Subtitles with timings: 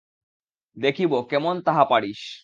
[0.77, 2.21] দেখিব কেমন তাহা পারিস।